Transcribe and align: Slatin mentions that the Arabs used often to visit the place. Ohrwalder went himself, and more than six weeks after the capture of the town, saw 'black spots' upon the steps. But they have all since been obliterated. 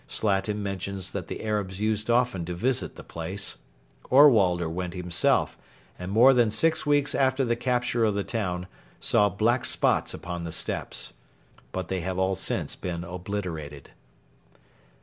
Slatin 0.07 0.63
mentions 0.63 1.11
that 1.11 1.27
the 1.27 1.43
Arabs 1.45 1.79
used 1.79 2.09
often 2.09 2.43
to 2.45 2.55
visit 2.55 2.95
the 2.95 3.03
place. 3.03 3.59
Ohrwalder 4.09 4.67
went 4.67 4.95
himself, 4.95 5.59
and 5.99 6.11
more 6.11 6.33
than 6.33 6.49
six 6.49 6.87
weeks 6.87 7.13
after 7.13 7.45
the 7.45 7.55
capture 7.55 8.03
of 8.03 8.15
the 8.15 8.23
town, 8.23 8.65
saw 8.99 9.29
'black 9.29 9.63
spots' 9.63 10.15
upon 10.15 10.43
the 10.43 10.51
steps. 10.51 11.13
But 11.71 11.87
they 11.89 11.99
have 11.99 12.17
all 12.17 12.33
since 12.33 12.75
been 12.75 13.03
obliterated. 13.03 13.91